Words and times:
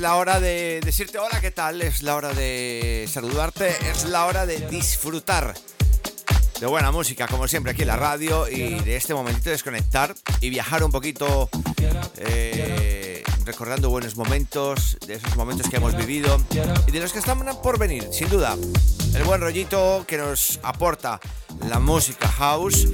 la 0.00 0.16
hora 0.16 0.40
de 0.40 0.80
decirte 0.82 1.18
hola, 1.18 1.40
¿qué 1.42 1.50
tal? 1.50 1.82
Es 1.82 2.02
la 2.02 2.16
hora 2.16 2.32
de 2.32 3.06
saludarte, 3.06 3.76
es 3.90 4.06
la 4.06 4.24
hora 4.24 4.46
de 4.46 4.66
disfrutar 4.68 5.52
de 6.58 6.66
buena 6.66 6.90
música, 6.90 7.26
como 7.28 7.46
siempre 7.46 7.72
aquí 7.72 7.82
en 7.82 7.88
la 7.88 7.96
radio, 7.96 8.48
y 8.48 8.80
de 8.80 8.96
este 8.96 9.12
momentito 9.12 9.44
de 9.44 9.52
desconectar 9.52 10.14
y 10.40 10.48
viajar 10.48 10.84
un 10.84 10.90
poquito 10.90 11.50
eh, 12.16 13.22
recordando 13.44 13.90
buenos 13.90 14.16
momentos, 14.16 14.96
de 15.06 15.14
esos 15.14 15.36
momentos 15.36 15.68
que 15.68 15.76
hemos 15.76 15.94
vivido 15.94 16.40
y 16.86 16.90
de 16.90 17.00
los 17.00 17.12
que 17.12 17.18
están 17.18 17.38
por 17.62 17.78
venir, 17.78 18.08
sin 18.10 18.30
duda. 18.30 18.56
El 19.14 19.24
buen 19.24 19.42
rollito 19.42 20.04
que 20.08 20.16
nos 20.16 20.60
aporta 20.62 21.20
la 21.68 21.78
música 21.78 22.26
house, 22.26 22.88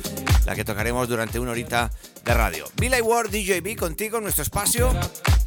la 0.44 0.56
que 0.56 0.64
tocaremos 0.64 1.08
durante 1.08 1.38
una 1.38 1.52
horita 1.52 1.92
de 2.24 2.34
radio. 2.34 2.66
Billy 2.76 3.00
Ward, 3.00 3.30
DJB, 3.30 3.76
contigo 3.76 4.18
en 4.18 4.24
nuestro 4.24 4.42
espacio. 4.42 4.92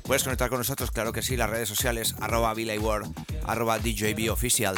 Puedes 0.10 0.24
conectar 0.24 0.50
con 0.50 0.58
nosotros, 0.58 0.90
claro 0.90 1.14
que 1.14 1.22
sí, 1.22 1.38
las 1.38 1.52
redes 1.52 1.70
sociales, 1.70 2.16
arroba 2.20 2.56
Ward, 2.80 3.12
arroba 3.46 3.78
DJB 3.78 4.32
oficial. 4.32 4.76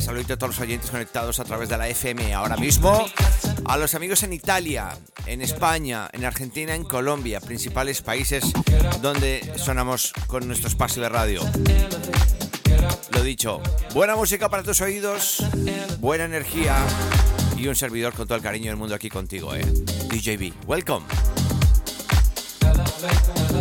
Saludito 0.00 0.32
a 0.32 0.36
todos 0.38 0.54
los 0.54 0.60
oyentes 0.60 0.90
conectados 0.90 1.38
a 1.38 1.44
través 1.44 1.68
de 1.68 1.76
la 1.76 1.86
FM 1.86 2.32
ahora 2.32 2.56
mismo. 2.56 3.04
A 3.66 3.76
los 3.76 3.94
amigos 3.94 4.22
en 4.22 4.32
Italia, 4.32 4.96
en 5.26 5.42
España, 5.42 6.08
en 6.14 6.24
Argentina, 6.24 6.74
en 6.74 6.84
Colombia, 6.84 7.40
principales 7.40 8.00
países 8.00 8.50
donde 9.02 9.52
sonamos 9.58 10.14
con 10.28 10.46
nuestro 10.46 10.68
espacio 10.68 11.02
de 11.02 11.10
radio. 11.10 11.42
Lo 13.10 13.22
dicho, 13.22 13.60
buena 13.92 14.16
música 14.16 14.48
para 14.48 14.62
tus 14.62 14.80
oídos, 14.80 15.44
buena 16.00 16.24
energía 16.24 16.78
y 17.58 17.68
un 17.68 17.76
servidor 17.76 18.14
con 18.14 18.26
todo 18.26 18.36
el 18.36 18.42
cariño 18.42 18.70
del 18.70 18.78
mundo 18.78 18.94
aquí 18.94 19.10
contigo, 19.10 19.54
eh. 19.54 19.62
DJB, 20.08 20.66
welcome. 20.66 21.04
You 23.02 23.51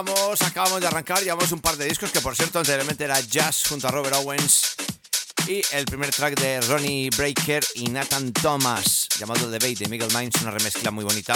estamos, 0.00 0.40
acabamos 0.42 0.80
de 0.80 0.86
arrancar, 0.86 1.22
llevamos 1.22 1.52
un 1.52 1.60
par 1.60 1.76
de 1.76 1.84
discos 1.84 2.10
que 2.10 2.22
por 2.22 2.34
cierto 2.34 2.58
anteriormente 2.58 3.04
era 3.04 3.20
Jazz 3.20 3.64
junto 3.68 3.86
a 3.86 3.90
Robert 3.90 4.16
Owens 4.16 4.74
y 5.46 5.60
el 5.72 5.84
primer 5.84 6.10
track 6.10 6.40
de 6.40 6.58
Ronnie 6.62 7.10
Breaker 7.10 7.62
y 7.74 7.88
Nathan 7.88 8.32
Thomas 8.32 9.08
llamado 9.18 9.50
Debate 9.50 9.74
de 9.74 9.88
Miguel 9.88 10.08
Minds, 10.14 10.40
una 10.40 10.52
remezcla 10.52 10.90
muy 10.90 11.04
bonita. 11.04 11.34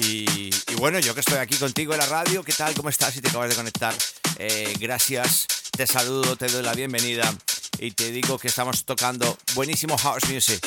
Y, 0.00 0.50
bueno, 0.78 0.98
yo 0.98 1.14
que 1.14 1.20
estoy 1.20 1.38
aquí 1.38 1.54
contigo 1.56 1.92
en 1.92 2.00
la 2.00 2.06
radio, 2.06 2.42
¿qué 2.42 2.52
tal? 2.52 2.74
¿Cómo 2.74 2.88
estás? 2.88 3.14
Si 3.14 3.20
te 3.20 3.28
acabas 3.28 3.50
de 3.50 3.54
conectar, 3.54 3.94
eh, 4.38 4.74
gracias, 4.80 5.46
te 5.70 5.86
saludo, 5.86 6.34
te 6.34 6.48
doy 6.48 6.64
la 6.64 6.74
bienvenida 6.74 7.32
y 7.78 7.92
te 7.92 8.10
digo 8.10 8.38
que 8.38 8.48
estamos 8.48 8.84
tocando 8.84 9.38
buenísimo 9.54 9.96
house 9.98 10.28
music. 10.28 10.66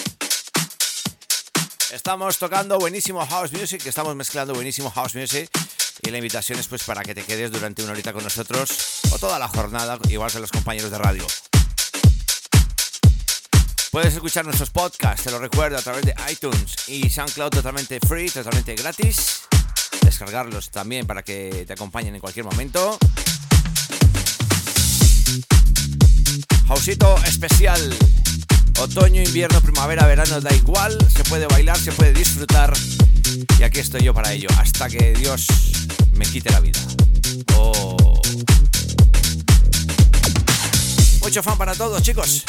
Estamos 1.91 2.37
tocando 2.37 2.79
buenísimo 2.79 3.25
house 3.25 3.51
music, 3.51 3.85
estamos 3.85 4.15
mezclando 4.15 4.53
buenísimo 4.53 4.89
house 4.91 5.15
music 5.15 5.49
y 6.01 6.09
la 6.09 6.17
invitación 6.17 6.59
es 6.59 6.67
pues 6.67 6.83
para 6.83 7.03
que 7.03 7.15
te 7.15 7.23
quedes 7.23 7.51
durante 7.51 7.83
una 7.83 7.91
horita 7.91 8.13
con 8.13 8.23
nosotros 8.23 9.01
o 9.11 9.19
toda 9.19 9.39
la 9.39 9.47
jornada, 9.47 9.97
igual 10.09 10.31
que 10.31 10.39
los 10.39 10.51
compañeros 10.51 10.91
de 10.91 10.97
radio. 10.97 11.25
Puedes 13.91 14.13
escuchar 14.13 14.45
nuestros 14.45 14.69
podcasts, 14.69 15.23
te 15.23 15.31
lo 15.31 15.39
recuerdo, 15.39 15.77
a 15.77 15.81
través 15.81 16.05
de 16.05 16.13
iTunes 16.29 16.75
y 16.87 17.09
SoundCloud 17.09 17.49
totalmente 17.49 17.99
free, 18.05 18.29
totalmente 18.29 18.75
gratis. 18.75 19.41
Descargarlos 20.01 20.69
también 20.69 21.07
para 21.07 21.23
que 21.23 21.63
te 21.65 21.73
acompañen 21.73 22.13
en 22.13 22.21
cualquier 22.21 22.45
momento. 22.45 22.97
Hausito 26.69 27.17
especial. 27.25 27.97
Otoño, 28.79 29.21
invierno, 29.23 29.59
primavera, 29.61 30.05
verano, 30.05 30.39
da 30.39 30.53
igual. 30.53 30.95
Se 31.09 31.23
puede 31.23 31.47
bailar, 31.47 31.77
se 31.77 31.91
puede 31.91 32.13
disfrutar. 32.13 32.71
Y 33.59 33.63
aquí 33.63 33.79
estoy 33.79 34.03
yo 34.03 34.13
para 34.13 34.31
ello, 34.33 34.47
hasta 34.59 34.87
que 34.87 35.13
Dios 35.13 35.47
me 36.13 36.25
quite 36.25 36.51
la 36.51 36.59
vida. 36.59 36.79
Oh. 37.55 38.21
Mucho 41.21 41.41
fan 41.41 41.57
para 41.57 41.73
todos, 41.73 42.01
chicos. 42.03 42.43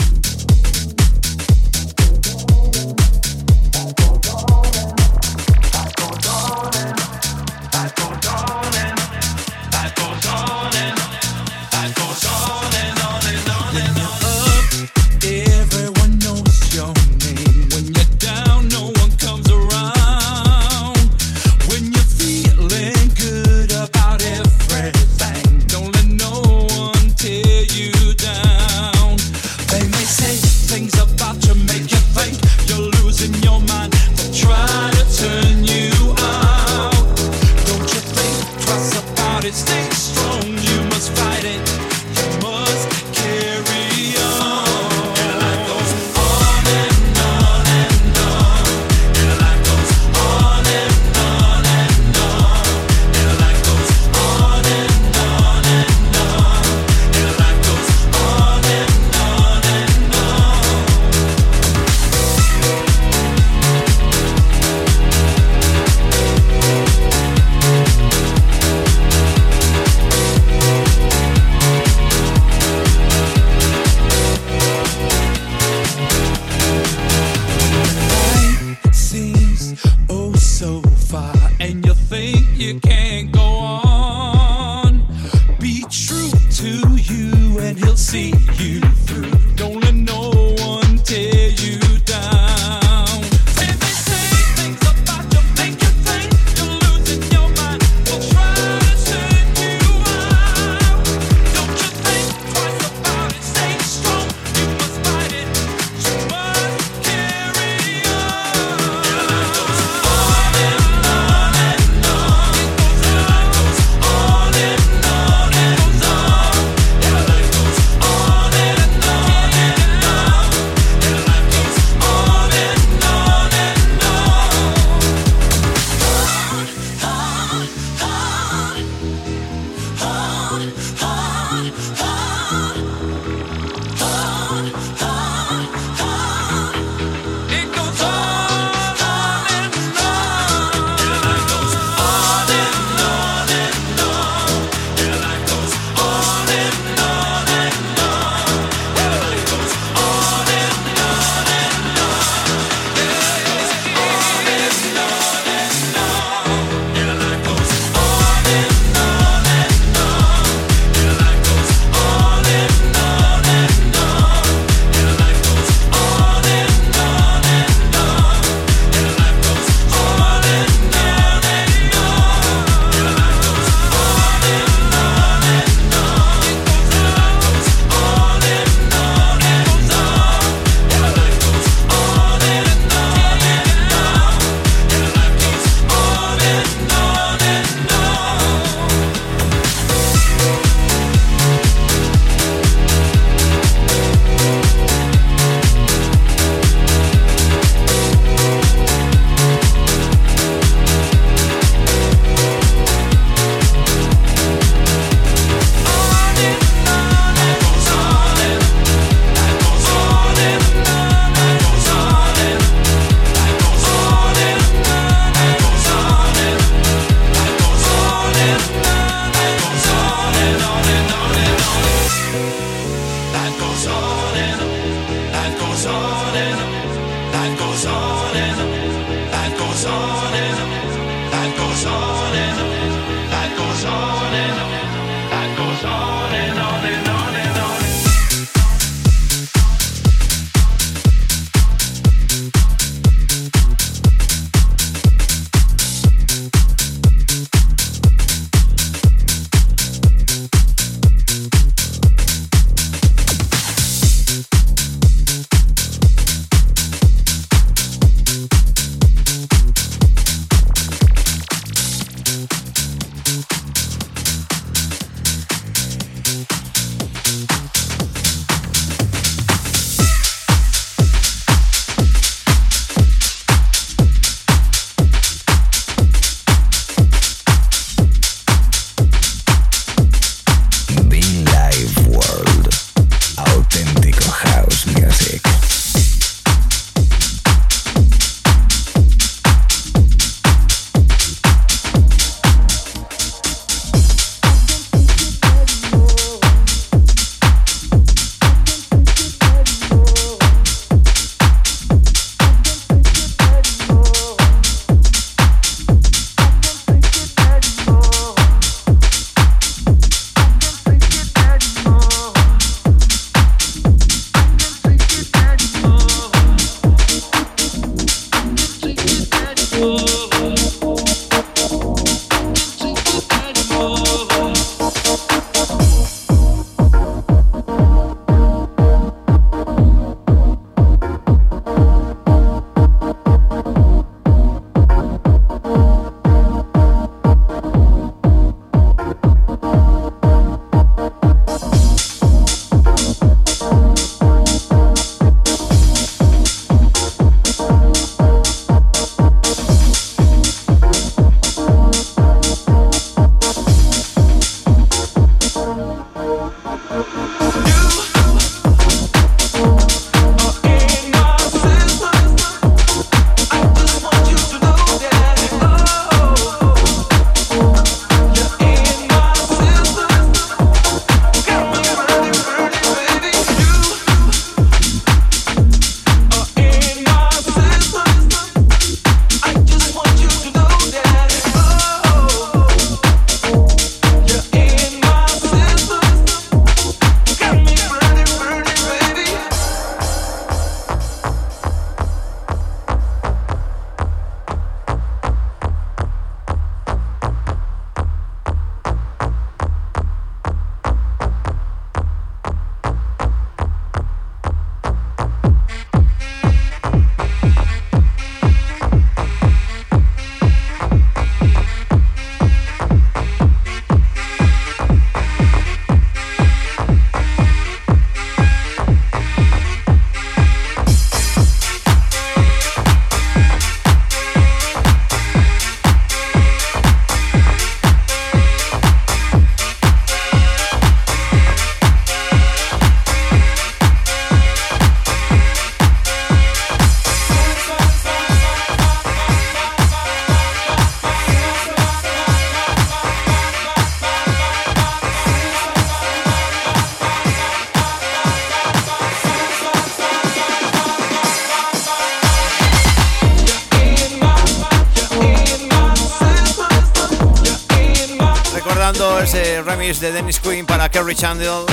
De 460.01 460.13
Dennis 460.13 460.39
Quinn 460.39 460.67
para 460.67 460.89
Kerry 460.91 461.15
Chandler, 461.15 461.65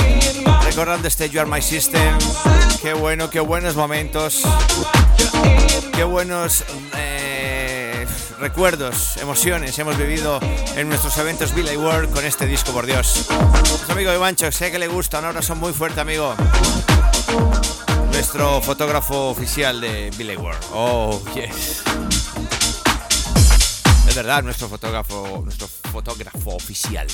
recordando 0.64 1.06
este 1.06 1.30
You 1.30 1.40
Are 1.40 1.50
My 1.50 1.62
System. 1.62 2.18
Qué 2.80 2.92
bueno, 2.92 3.30
qué 3.30 3.40
buenos 3.40 3.76
momentos, 3.76 4.42
qué 5.92 6.02
buenos 6.02 6.64
eh, 6.96 8.06
recuerdos, 8.40 9.16
emociones 9.18 9.78
hemos 9.78 9.96
vivido 9.96 10.40
en 10.74 10.88
nuestros 10.88 11.16
eventos 11.18 11.54
Billy 11.54 11.76
World 11.76 12.12
con 12.12 12.24
este 12.24 12.46
disco, 12.46 12.72
por 12.72 12.86
Dios. 12.86 13.26
Nuestro 13.28 13.92
amigo 13.92 14.12
Ivancho, 14.12 14.50
sé 14.50 14.72
que 14.72 14.78
le 14.78 14.88
gusta, 14.88 15.20
un 15.20 15.26
abrazo 15.26 15.54
muy 15.54 15.72
fuerte, 15.72 16.00
amigo. 16.00 16.34
Nuestro 18.12 18.60
fotógrafo 18.60 19.28
oficial 19.28 19.80
de 19.80 20.10
Billy 20.16 20.36
World. 20.36 20.60
Oh, 20.72 21.20
yes 21.34 21.82
verdad, 24.16 24.42
nuestro 24.42 24.66
fotógrafo, 24.66 25.42
nuestro 25.44 25.68
fotógrafo 25.68 26.56
oficial. 26.56 27.06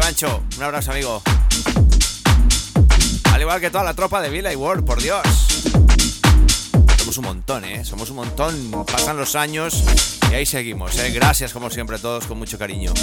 Ivancho, 0.00 0.42
un 0.56 0.62
abrazo 0.62 0.92
amigo. 0.92 1.22
Al 3.34 3.40
igual 3.42 3.60
que 3.60 3.70
toda 3.70 3.84
la 3.84 3.92
tropa 3.92 4.22
de 4.22 4.30
Villa 4.30 4.50
y 4.50 4.56
World, 4.56 4.82
por 4.82 4.98
Dios. 5.02 5.20
Somos 6.96 7.18
un 7.18 7.24
montón, 7.26 7.66
¿eh? 7.66 7.84
Somos 7.84 8.08
un 8.08 8.16
montón. 8.16 8.86
Pasan 8.86 9.18
los 9.18 9.36
años 9.36 9.84
y 10.30 10.34
ahí 10.34 10.46
seguimos, 10.46 10.98
¿eh? 10.98 11.10
Gracias 11.10 11.52
como 11.52 11.68
siempre 11.68 11.96
a 11.96 11.98
todos 11.98 12.26
con 12.26 12.38
mucho 12.38 12.58
cariño. 12.58 12.94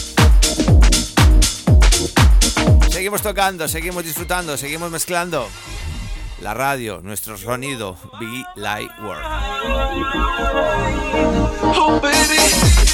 Seguimos 2.90 3.22
tocando, 3.22 3.68
seguimos 3.68 4.04
disfrutando, 4.04 4.58
seguimos 4.58 4.90
mezclando 4.90 5.48
la 6.42 6.56
radio, 6.56 7.02
nuestro 7.04 7.38
sonido, 7.38 7.96
Be 8.20 8.44
Light 8.56 8.90
World. 9.04 9.24
Oh, 11.78 12.02
disfrutando 12.02 12.87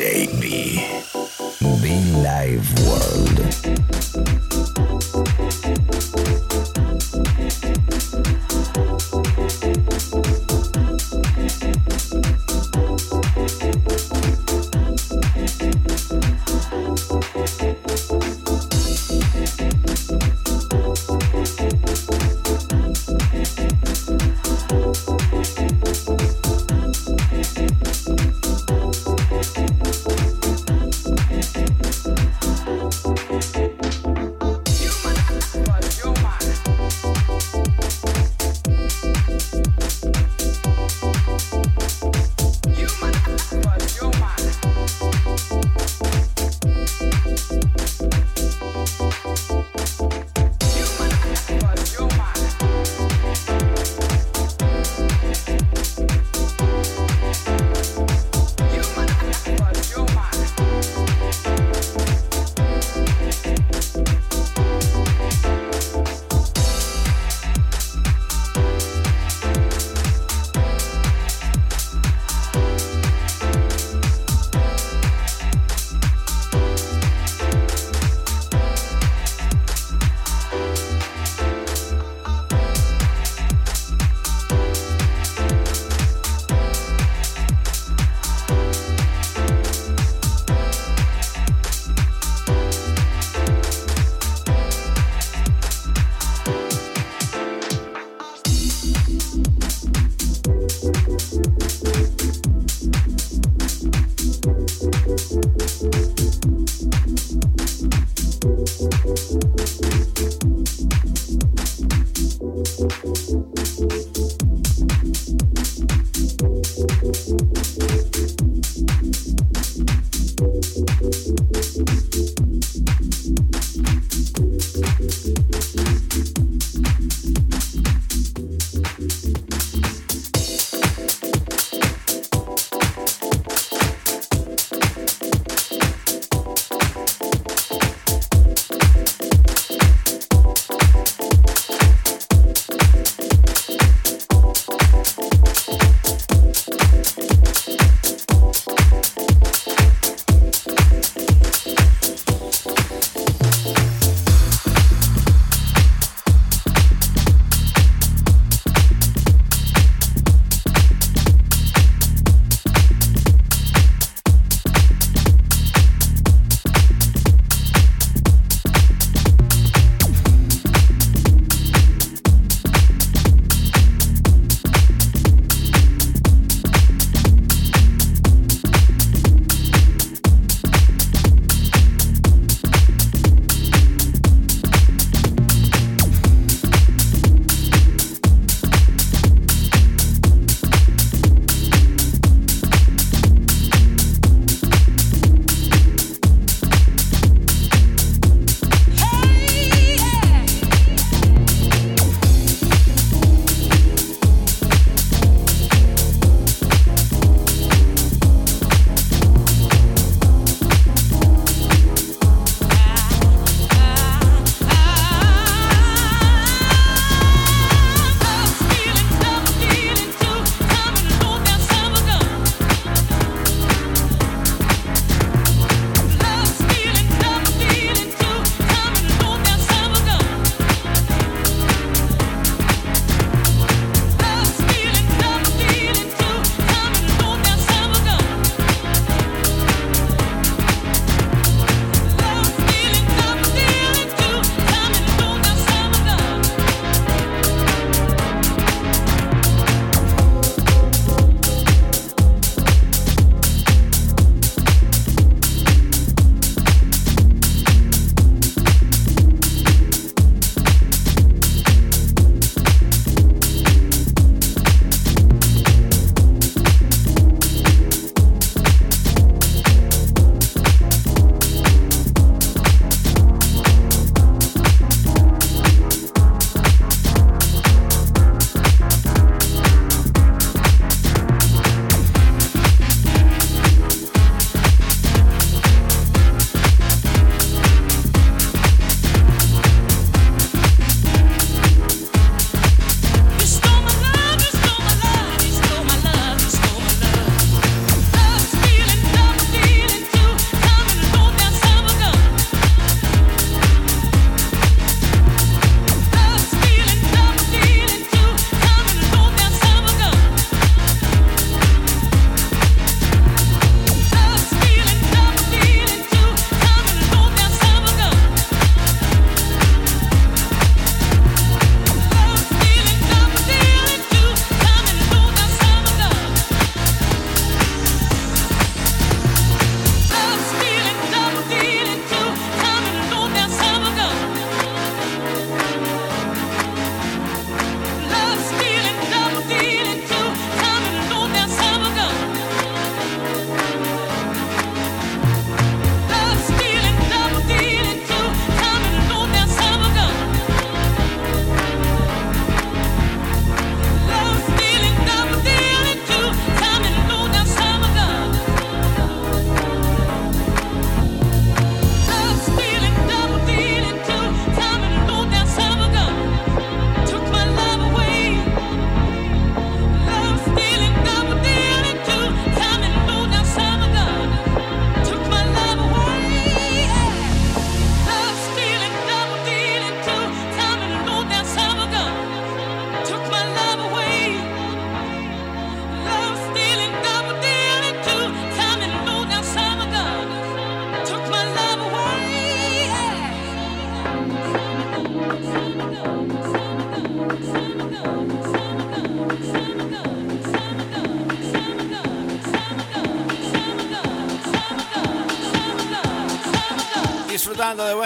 is 0.00 0.34
me, 0.40 1.02
Be 1.80 2.12
Live 2.20 2.66
World. 2.80 3.73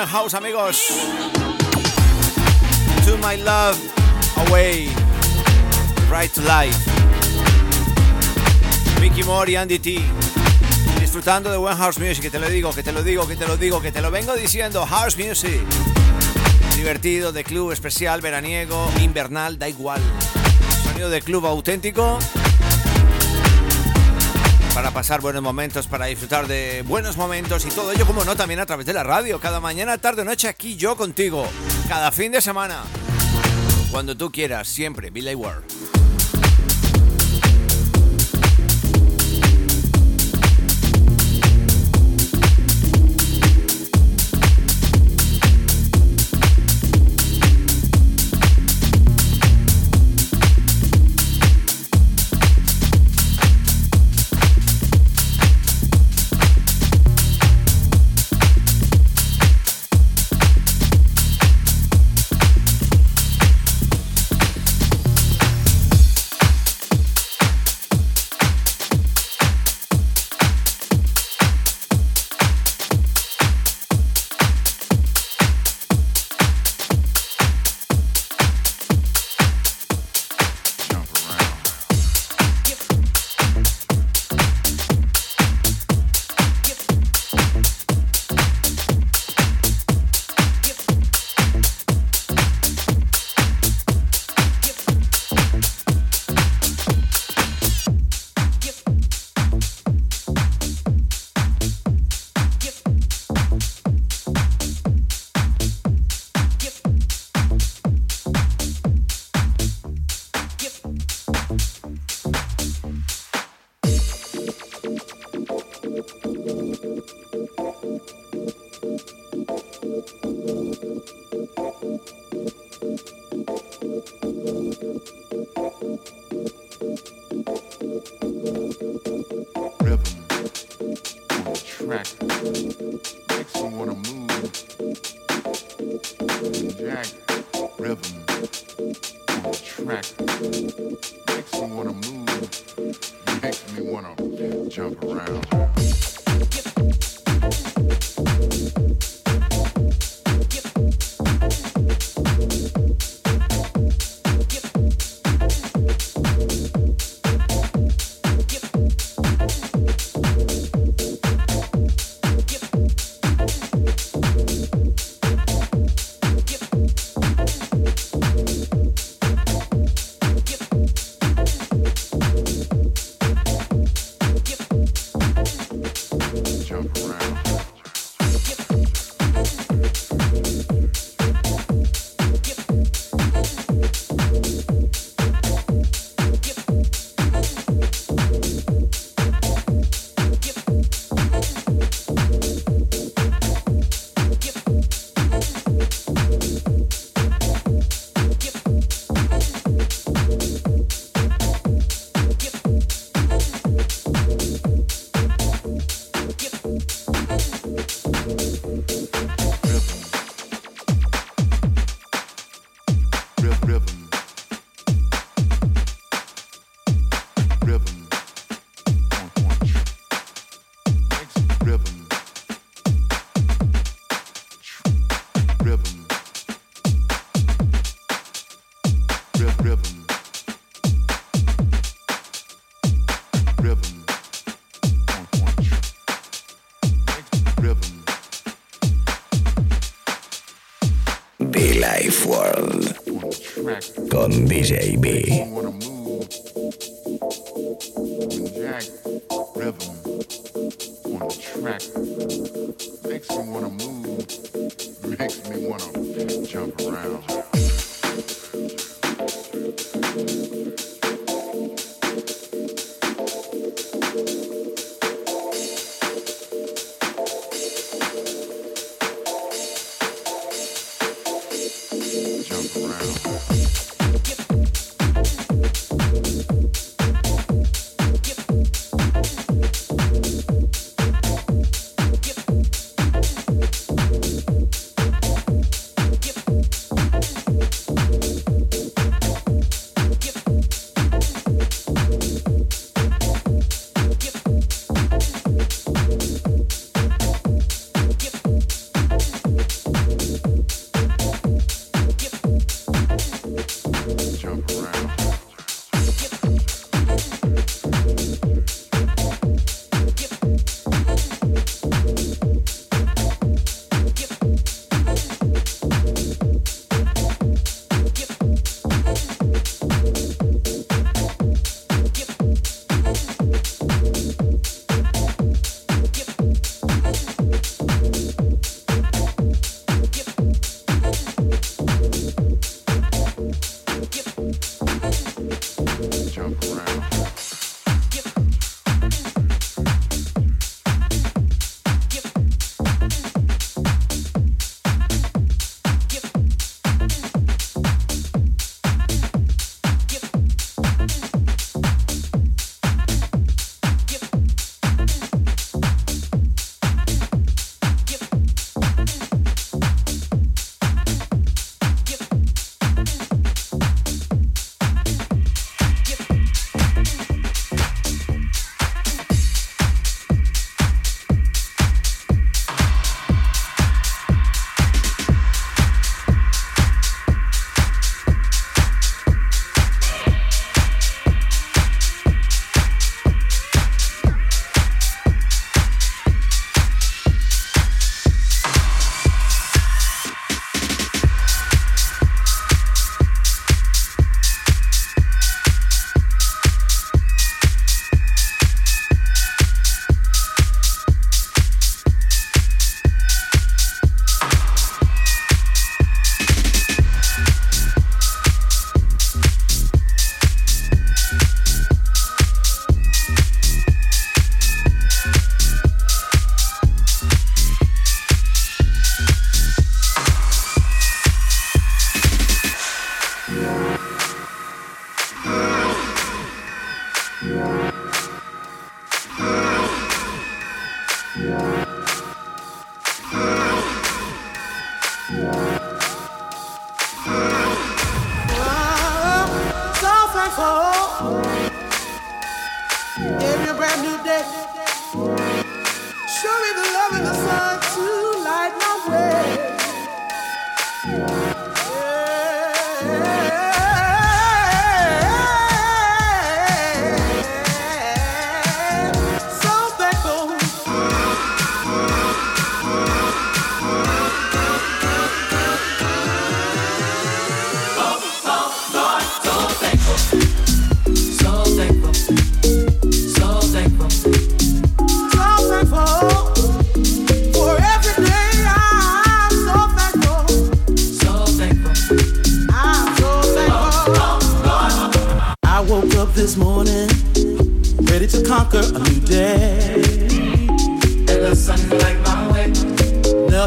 House, 0.09 0.35
amigos. 0.35 0.89
To 3.05 3.17
my 3.19 3.37
love, 3.37 3.77
away, 4.49 4.89
right 6.11 6.33
to 6.33 6.41
life. 6.43 6.77
Mickey 9.01 9.23
Moore 9.23 9.53
y 9.53 9.57
Andy 9.57 9.79
T. 9.79 10.01
Disfrutando 10.99 11.51
de 11.51 11.59
buen 11.59 11.77
house 11.77 11.99
music, 11.99 12.23
que 12.23 12.31
te 12.31 12.39
lo 12.39 12.49
digo, 12.49 12.73
que 12.73 12.83
te 12.83 12.93
lo 12.93 13.03
digo, 13.03 13.27
que 13.27 13.37
te 13.37 13.47
lo 13.47 13.57
digo, 13.57 13.81
que 13.81 13.93
te 13.93 14.01
lo 14.01 14.11
vengo 14.11 14.35
diciendo. 14.35 14.87
House 14.87 15.17
music. 15.19 15.61
Divertido, 16.77 17.33
de 17.33 17.45
club 17.45 17.73
especial, 17.73 18.21
veraniego, 18.21 18.91
invernal, 19.03 19.59
da 19.59 19.69
igual. 19.69 20.01
Sonido 20.85 21.11
de 21.11 21.21
club 21.21 21.45
auténtico 21.47 22.19
pasar 24.91 25.21
buenos 25.21 25.43
momentos, 25.43 25.87
para 25.87 26.07
disfrutar 26.07 26.47
de 26.47 26.83
buenos 26.83 27.17
momentos 27.17 27.65
y 27.67 27.69
todo 27.69 27.93
ello, 27.93 28.07
como 28.07 28.25
no, 28.25 28.37
también 28.37 28.61
a 28.61 28.67
través 28.67 28.87
de 28.87 28.93
la 28.93 29.03
radio. 29.03 29.41
Cada 29.41 29.61
mañana, 29.61 29.99
tarde 29.99 30.23
o 30.23 30.25
noche 30.25 30.49
aquí 30.49 30.77
yo 30.77 30.97
contigo. 30.97 31.47
Cada 31.89 32.11
fin 32.13 32.33
de 32.33 32.41
semana. 32.41 32.83
Cuando 33.91 34.17
tú 34.17 34.31
quieras, 34.31 34.69
siempre. 34.69 35.11
Billy 35.11 35.35
Ward. 35.35 35.68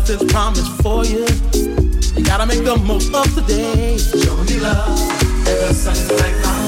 Nothing's 0.02 0.34
promised 0.34 0.82
for 0.82 1.06
you. 1.06 1.28
You 2.18 2.26
gotta 2.26 2.48
make 2.48 2.64
the 2.64 2.76
most 2.76 3.14
of 3.14 3.36
the 3.36 3.44
day. 3.44 4.00
Show 4.00 4.36
me 4.46 4.60
love. 4.60 5.00
And 5.48 5.60
the 5.60 5.74
sun 5.76 6.61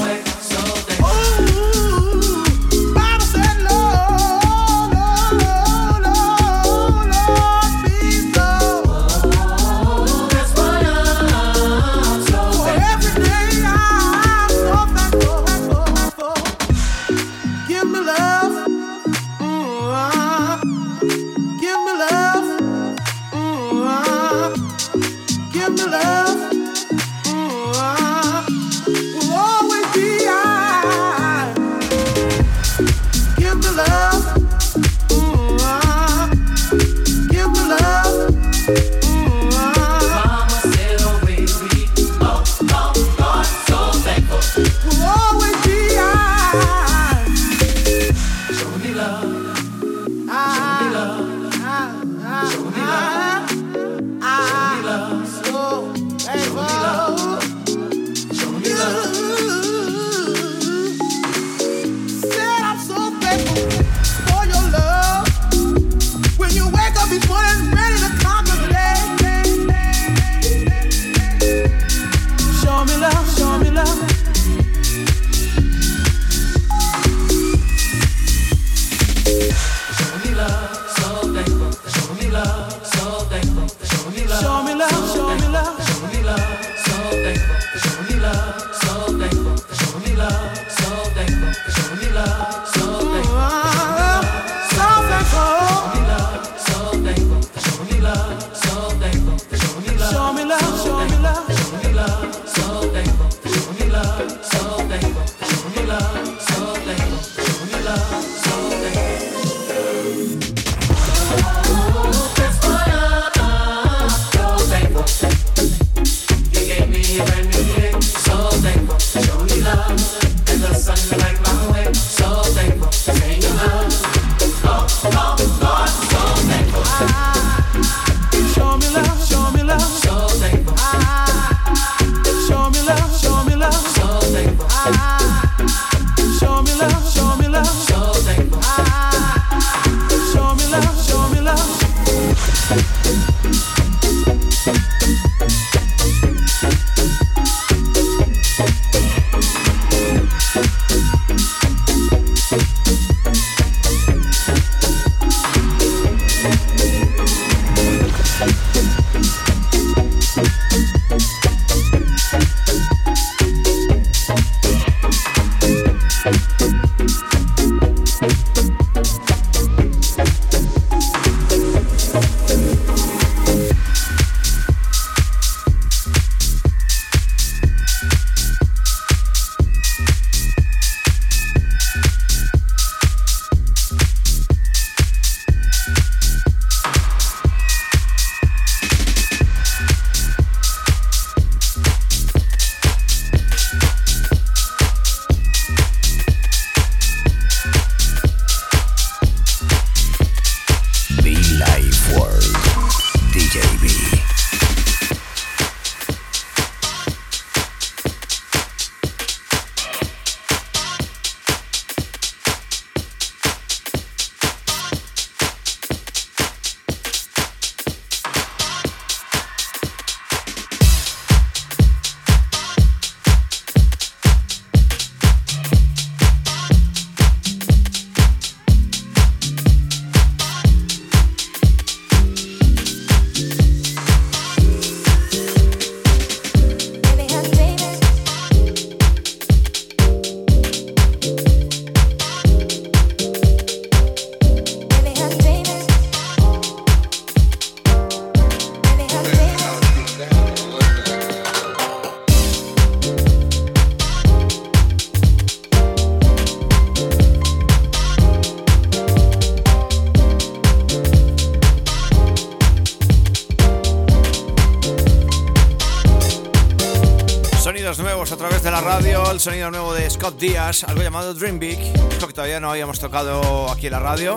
llamado 271.14 271.34
Dream 271.34 271.60
Big, 271.60 271.78
que 271.78 272.32
todavía 272.32 272.58
no 272.58 272.72
habíamos 272.72 272.98
tocado 272.98 273.70
aquí 273.70 273.86
en 273.86 273.92
la 273.92 274.00
radio. 274.00 274.36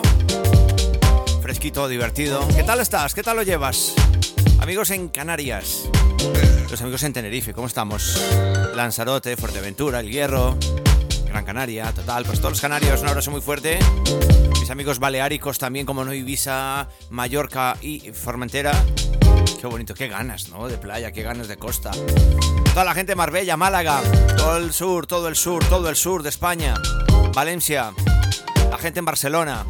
Fresquito, 1.41 1.87
divertido. 1.87 2.47
¿Qué 2.55 2.61
tal 2.61 2.79
estás? 2.81 3.15
¿Qué 3.15 3.23
tal 3.23 3.37
lo 3.37 3.41
llevas? 3.41 3.95
Amigos 4.59 4.91
en 4.91 5.07
Canarias, 5.09 5.89
los 6.69 6.79
amigos 6.79 7.01
en 7.01 7.13
Tenerife, 7.13 7.51
¿cómo 7.55 7.65
estamos? 7.65 8.21
Lanzarote, 8.75 9.35
Fuerteventura, 9.37 10.01
El 10.01 10.11
Hierro, 10.11 10.55
Gran 11.25 11.45
Canaria, 11.45 11.91
total. 11.93 12.25
Pues 12.25 12.37
todos 12.37 12.51
los 12.51 12.61
canarios, 12.61 13.01
un 13.01 13.07
abrazo 13.07 13.31
muy 13.31 13.41
fuerte. 13.41 13.79
Mis 14.59 14.69
amigos 14.69 14.99
baleáricos 14.99 15.57
también, 15.57 15.87
como 15.87 16.05
no, 16.05 16.13
Ibiza, 16.13 16.89
Mallorca 17.09 17.75
y 17.81 18.11
Formentera. 18.11 18.71
Qué 19.59 19.65
bonito, 19.65 19.95
qué 19.95 20.07
ganas, 20.07 20.49
¿no? 20.49 20.67
De 20.67 20.77
playa, 20.77 21.11
qué 21.11 21.23
ganas 21.23 21.47
de 21.47 21.57
costa. 21.57 21.91
Toda 22.73 22.85
la 22.85 22.93
gente 22.93 23.13
de 23.13 23.15
Marbella, 23.15 23.57
Málaga, 23.57 24.01
todo 24.37 24.57
el 24.57 24.71
sur, 24.71 25.07
todo 25.07 25.27
el 25.27 25.35
sur, 25.35 25.65
todo 25.65 25.89
el 25.89 25.95
sur 25.95 26.21
de 26.21 26.29
España, 26.29 26.75
Valencia, 27.33 27.91
la 28.69 28.77
gente 28.77 28.99
en 28.99 29.05
Barcelona, 29.05 29.65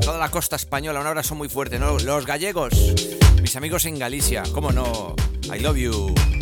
toda 0.00 0.18
la 0.18 0.30
costa 0.30 0.54
española, 0.54 1.00
un 1.00 1.06
abrazo 1.08 1.34
muy 1.34 1.48
fuerte, 1.48 1.80
¿no? 1.80 1.98
Los 1.98 2.24
gallegos, 2.24 2.72
mis 3.42 3.56
amigos 3.56 3.84
en 3.86 3.98
Galicia, 3.98 4.44
cómo 4.52 4.70
no, 4.70 5.16
I 5.52 5.58
love 5.58 5.76
you. 5.76 6.33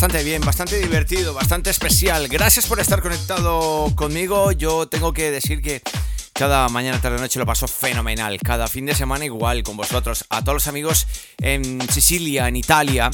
Bastante 0.00 0.24
bien, 0.24 0.40
bastante 0.40 0.78
divertido, 0.78 1.34
bastante 1.34 1.68
especial. 1.68 2.26
Gracias 2.28 2.64
por 2.64 2.80
estar 2.80 3.02
conectado 3.02 3.94
conmigo. 3.94 4.50
Yo 4.50 4.88
tengo 4.88 5.12
que 5.12 5.30
decir 5.30 5.60
que 5.60 5.82
cada 6.32 6.70
mañana, 6.70 6.98
tarde, 7.02 7.18
noche 7.18 7.38
lo 7.38 7.44
paso 7.44 7.68
fenomenal. 7.68 8.38
Cada 8.42 8.66
fin 8.66 8.86
de 8.86 8.94
semana 8.94 9.26
igual 9.26 9.62
con 9.62 9.76
vosotros. 9.76 10.24
A 10.30 10.40
todos 10.40 10.54
los 10.54 10.68
amigos 10.68 11.06
en 11.42 11.86
Sicilia, 11.90 12.48
en 12.48 12.56
Italia, 12.56 13.10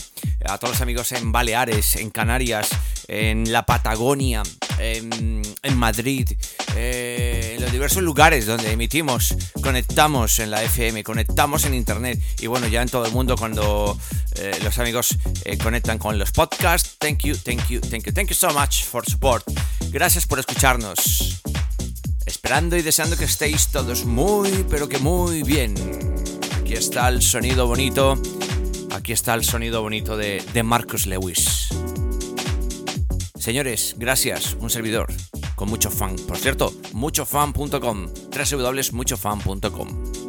a 0.48 0.58
todos 0.58 0.74
los 0.74 0.80
amigos 0.80 1.10
en 1.10 1.32
Baleares, 1.32 1.96
en 1.96 2.10
Canarias, 2.10 2.68
en 3.08 3.50
la 3.50 3.66
Patagonia, 3.66 4.44
en, 4.78 5.42
Madrid, 5.74 6.30
eh, 6.76 7.54
en 7.56 7.62
los 7.62 7.72
diversos 7.72 8.02
lugares 8.02 8.46
donde 8.46 8.70
emitimos, 8.70 9.34
conectamos 9.60 10.38
en 10.38 10.52
la 10.52 10.62
FM, 10.62 11.02
conectamos 11.02 11.64
en 11.64 11.74
Internet 11.74 12.20
y 12.38 12.46
bueno, 12.46 12.68
ya 12.68 12.82
en 12.82 12.88
todo 12.88 13.06
el 13.06 13.12
mundo 13.12 13.36
cuando 13.36 13.98
eh, 14.38 14.58
los 14.62 14.78
amigos 14.78 15.16
eh, 15.44 15.58
conectan 15.58 15.98
con 15.98 16.18
los 16.18 16.32
podcasts. 16.32 16.96
Thank 16.98 17.24
you, 17.24 17.36
thank 17.36 17.68
you, 17.68 17.80
thank 17.80 18.04
you, 18.04 18.12
thank 18.12 18.28
you 18.28 18.34
so 18.34 18.50
much 18.52 18.84
for 18.84 19.04
support. 19.08 19.44
Gracias 19.90 20.26
por 20.26 20.38
escucharnos. 20.38 21.42
Esperando 22.26 22.76
y 22.76 22.82
deseando 22.82 23.16
que 23.16 23.24
estéis 23.24 23.68
todos 23.68 24.04
muy, 24.04 24.64
pero 24.68 24.88
que 24.88 24.98
muy 24.98 25.42
bien. 25.42 25.74
Aquí 26.60 26.74
está 26.74 27.08
el 27.08 27.22
sonido 27.22 27.66
bonito. 27.66 28.20
Aquí 28.92 29.12
está 29.12 29.34
el 29.34 29.44
sonido 29.44 29.82
bonito 29.82 30.16
de, 30.16 30.44
de 30.52 30.62
Marcus 30.62 31.06
Lewis. 31.06 31.68
Señores, 33.38 33.94
gracias, 33.96 34.56
un 34.58 34.70
servidor 34.70 35.12
con 35.56 35.68
mucho 35.68 35.90
fan. 35.90 36.14
Por 36.28 36.36
cierto, 36.36 36.72
muchofan.com, 36.92 38.06
www.muchofan.com. 38.30 40.25